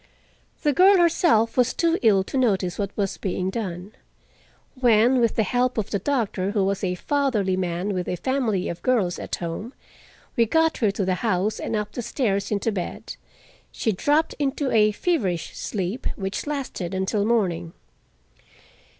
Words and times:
The 0.63 0.73
girl 0.73 0.97
herself 0.97 1.55
was 1.55 1.75
too 1.75 1.99
ill 2.01 2.23
to 2.23 2.35
notice 2.35 2.79
what 2.79 2.89
was 2.97 3.17
being 3.17 3.51
done. 3.51 3.91
When, 4.79 5.19
with 5.19 5.35
the 5.35 5.43
help 5.43 5.77
of 5.77 5.91
the 5.91 5.99
doctor, 5.99 6.49
who 6.49 6.63
was 6.65 6.83
a 6.83 6.95
fatherly 6.95 7.55
man 7.55 7.93
with 7.93 8.07
a 8.07 8.15
family 8.15 8.67
of 8.67 8.81
girls 8.81 9.19
at 9.19 9.35
home, 9.35 9.75
we 10.35 10.47
got 10.47 10.77
her 10.77 10.89
to 10.89 11.05
the 11.05 11.13
house 11.21 11.59
and 11.59 11.75
up 11.75 11.91
the 11.91 12.01
stairs 12.01 12.49
into 12.49 12.71
bed, 12.71 13.15
she 13.71 13.91
dropped 13.91 14.33
into 14.39 14.71
a 14.71 14.91
feverish 14.91 15.55
sleep, 15.55 16.07
which 16.15 16.47
lasted 16.47 16.95
until 16.95 17.23
morning. 17.23 17.73